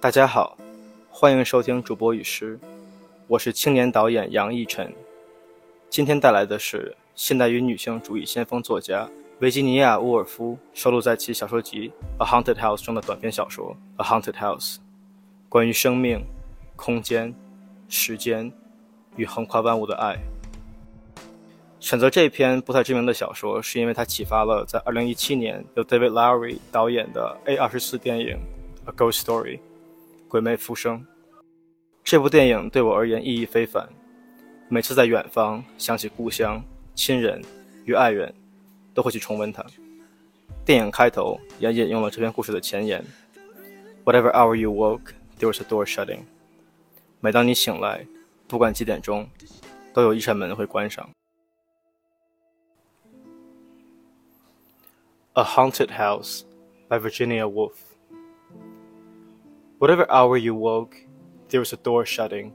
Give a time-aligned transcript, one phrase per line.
[0.00, 0.56] 大家好，
[1.10, 2.58] 欢迎收听主播与诗，
[3.26, 4.90] 我是青年导演杨逸晨。
[5.90, 9.06] 今天带来的是现代与女性主义先锋作家
[9.40, 11.92] 维吉尼亚·沃尔夫收录在其小说集
[12.24, 14.76] 《A Haunted House》中的短篇小说《A Haunted House》，
[15.50, 16.24] 关于生命、
[16.76, 17.34] 空间、
[17.86, 18.50] 时间
[19.16, 20.16] 与横跨万物的爱。
[21.78, 28.38] 选择这篇不太知名的小说，是因为它启发了在2017年由 David Lowery 导演的 A24 电影
[28.90, 29.58] 《A Ghost Story》
[30.30, 31.04] （鬼魅浮生）。
[32.04, 33.86] 这部电影对我而言意义非凡。
[34.68, 36.62] 每次在远方想起故乡、
[36.94, 37.42] 亲人
[37.84, 38.32] 与爱人，
[38.94, 39.66] 都会去重温它。
[40.64, 43.04] 电影开头也引用了这篇故事的前言
[44.04, 46.20] ：“Whatever hour you woke, there was a door shutting。”
[47.18, 48.06] 每当你醒来，
[48.46, 49.28] 不管几点钟，
[49.92, 51.10] 都有一扇门会关上。
[55.32, 56.42] A Haunted House
[56.88, 57.89] by Virginia Woolf.
[59.80, 60.94] Whatever hour you woke,
[61.48, 62.52] there was a door shutting.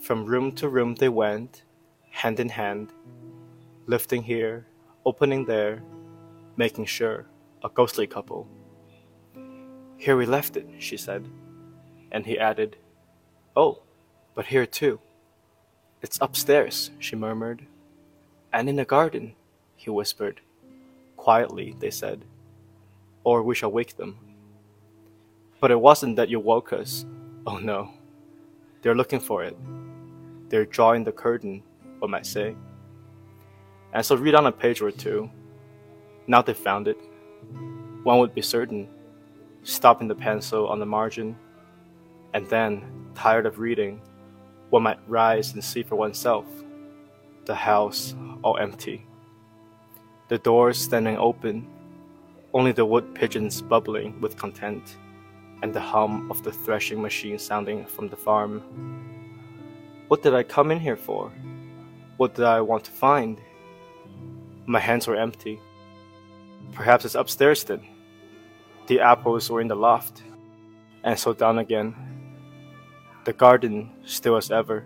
[0.00, 1.62] From room to room they went,
[2.10, 2.92] hand in hand,
[3.86, 4.66] lifting here,
[5.06, 5.84] opening there,
[6.56, 7.26] making sure,
[7.62, 8.48] a ghostly couple.
[9.96, 11.28] Here we left it, she said.
[12.10, 12.76] And he added,
[13.54, 13.84] Oh,
[14.34, 14.98] but here too.
[16.00, 17.64] It's upstairs, she murmured.
[18.52, 19.36] And in the garden,
[19.76, 20.40] he whispered.
[21.16, 22.24] Quietly, they said,
[23.22, 24.31] or we shall wake them.
[25.62, 27.06] But it wasn't that you woke us.
[27.46, 27.90] Oh no.
[28.82, 29.56] They're looking for it.
[30.48, 31.62] They're drawing the curtain,
[32.00, 32.56] one might say.
[33.94, 35.30] And so read on a page or two.
[36.26, 36.98] Now they found it.
[38.02, 38.88] One would be certain,
[39.62, 41.36] stopping the pencil on the margin.
[42.34, 44.02] And then, tired of reading,
[44.70, 46.46] one might rise and see for oneself.
[47.44, 49.06] The house all empty
[50.32, 51.68] the doors standing open,
[52.54, 54.96] only the wood pigeons bubbling with content,
[55.62, 58.62] and the hum of the threshing machine sounding from the farm.
[60.08, 61.32] What did I come in here for?
[62.16, 63.40] What did I want to find?
[64.66, 65.60] My hands were empty.
[66.72, 67.80] Perhaps it's upstairs then.
[68.88, 70.22] The apples were in the loft,
[71.04, 71.94] and so down again.
[73.24, 74.84] The garden still as ever.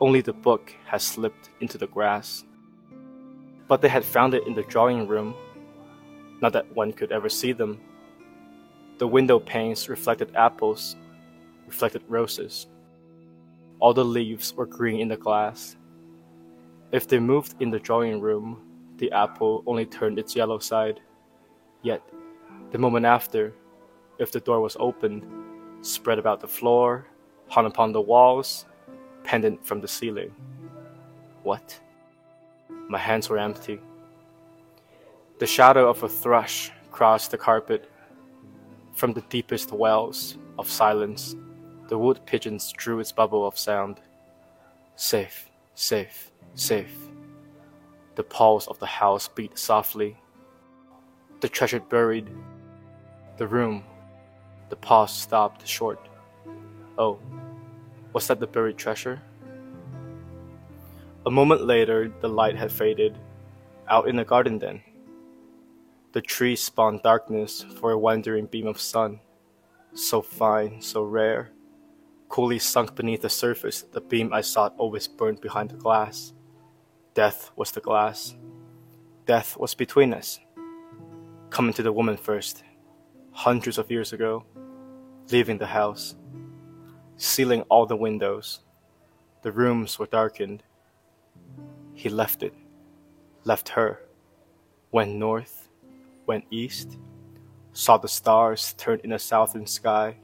[0.00, 2.44] Only the book has slipped into the grass
[3.68, 5.34] but they had found it in the drawing room.
[6.40, 7.80] Not that one could ever see them.
[8.98, 10.96] The window panes reflected apples,
[11.66, 12.66] reflected roses.
[13.78, 15.76] All the leaves were green in the glass.
[16.90, 18.60] If they moved in the drawing room,
[18.96, 21.00] the apple only turned its yellow side.
[21.82, 22.02] Yet,
[22.72, 23.54] the moment after,
[24.18, 25.24] if the door was opened,
[25.82, 27.06] spread about the floor,
[27.46, 28.66] hung upon the walls,
[29.22, 30.34] pendant from the ceiling.
[31.44, 31.78] What?
[32.88, 33.80] My hands were empty.
[35.38, 37.88] The shadow of a thrush crossed the carpet.
[38.98, 41.36] From the deepest wells of silence,
[41.86, 44.00] the wood pigeons drew its bubble of sound.
[44.96, 46.98] Safe, safe, safe.
[48.16, 50.16] The pulse of the house beat softly.
[51.40, 52.28] The treasure buried.
[53.36, 53.84] The room.
[54.68, 56.08] The pause stopped short.
[56.98, 57.20] Oh,
[58.12, 59.22] was that the buried treasure?
[61.24, 63.16] A moment later, the light had faded.
[63.88, 64.82] Out in the garden, then.
[66.12, 69.20] The trees spawned darkness for a wandering beam of sun.
[69.92, 71.50] So fine, so rare.
[72.28, 76.32] Coolly sunk beneath the surface, the beam I sought always burned behind the glass.
[77.14, 78.34] Death was the glass.
[79.26, 80.40] Death was between us.
[81.50, 82.64] Coming to the woman first,
[83.32, 84.44] hundreds of years ago,
[85.30, 86.14] leaving the house,
[87.16, 88.60] sealing all the windows.
[89.42, 90.62] The rooms were darkened.
[91.94, 92.54] He left it,
[93.44, 94.00] left her,
[94.90, 95.67] went north,
[96.28, 96.98] went east,
[97.72, 100.14] saw the stars turn in the southern sky,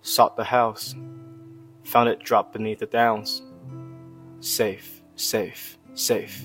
[0.00, 0.96] sought the house,
[1.84, 3.42] found it dropped beneath the downs.
[4.40, 6.44] Safe, safe, safe.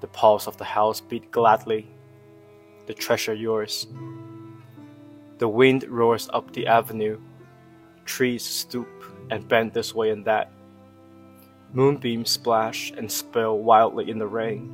[0.00, 1.88] The pulse of the house beat gladly,
[2.86, 3.88] the treasure yours.
[5.38, 7.18] The wind roars up the avenue,
[8.04, 8.88] trees stoop
[9.30, 10.52] and bend this way and that.
[11.72, 14.72] Moonbeams splash and spill wildly in the rain,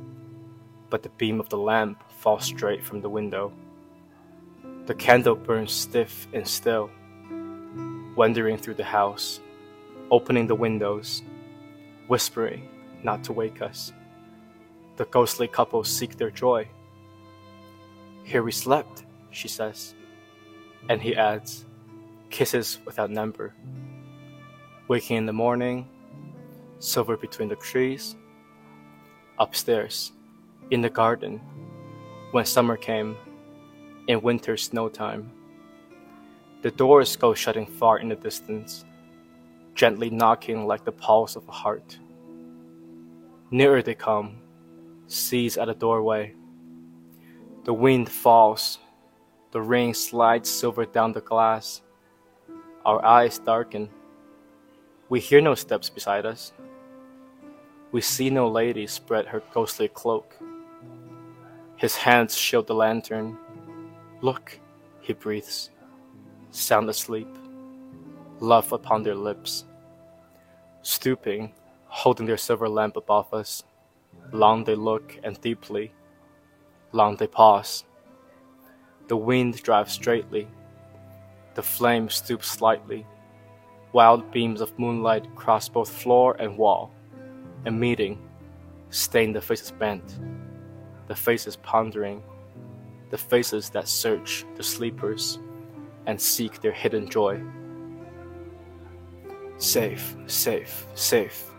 [0.89, 3.53] but the beam of the lamp falls straight from the window.
[4.87, 6.89] The candle burns stiff and still,
[8.15, 9.39] wandering through the house,
[10.09, 11.21] opening the windows,
[12.07, 12.67] whispering
[13.03, 13.93] not to wake us.
[14.97, 16.67] The ghostly couple seek their joy.
[18.23, 19.93] Here we slept, she says,
[20.89, 21.65] and he adds,
[22.31, 23.53] kisses without number.
[24.87, 25.87] Waking in the morning,
[26.79, 28.15] silver between the trees.
[29.37, 30.11] Upstairs,
[30.71, 31.39] in the garden,
[32.35, 33.15] when summer came,
[34.09, 35.31] in winter snow time.
[36.63, 38.83] The doors go shutting far in the distance,
[39.73, 41.97] gently knocking like the pulse of a heart.
[43.51, 44.41] Nearer they come,
[45.07, 46.33] seize at a doorway.
[47.63, 48.79] The wind falls,
[49.51, 51.83] the rain slides silver down the glass.
[52.85, 53.89] Our eyes darken.
[55.07, 56.51] We hear no steps beside us.
[57.93, 60.35] We see no lady spread her ghostly cloak.
[61.77, 63.37] His hands shield the lantern.
[64.21, 64.59] Look,
[65.01, 65.71] he breathes,
[66.51, 67.27] sound asleep,
[68.39, 69.65] love upon their lips.
[70.83, 71.51] Stooping,
[71.87, 73.65] holding their silver lamp above us,
[74.31, 75.91] long they look and deeply,
[76.93, 77.83] long they pause.
[79.09, 80.47] The wind drives straightly,
[81.55, 83.05] the flame stoops slightly.
[83.91, 86.93] Wild beams of moonlight cross both floor and wall,
[87.65, 88.17] and meeting,
[88.91, 90.19] stain the faces bent
[91.07, 92.23] the faces pondering,
[93.09, 95.39] the faces that search the sleepers
[96.05, 97.41] and seek their hidden joy.
[99.57, 101.51] Safe, safe, safe.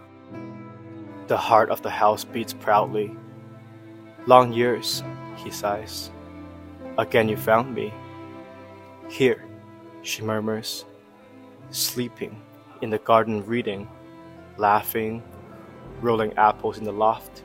[1.28, 3.16] The heart of the house beats proudly.
[4.26, 5.02] Long years,
[5.36, 6.10] he sighs.
[6.98, 7.92] Again you found me.
[9.08, 9.44] Here,
[10.02, 10.84] she murmurs,
[11.70, 12.40] sleeping
[12.82, 13.88] in the garden reading,
[14.56, 15.22] laughing,
[16.00, 17.42] rolling apples in the loft.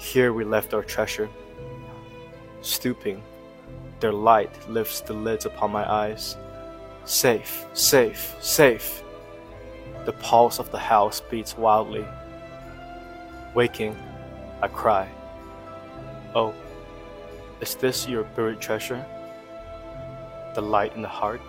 [0.00, 1.28] Here we left our treasure.
[2.62, 3.22] Stooping,
[4.00, 6.38] their light lifts the lids upon my eyes.
[7.04, 9.04] Safe, safe, safe.
[10.06, 12.06] The pulse of the house beats wildly.
[13.54, 13.94] Waking,
[14.62, 15.06] I cry.
[16.34, 16.54] Oh,
[17.60, 19.04] is this your buried treasure?
[20.54, 21.42] The light in the heart?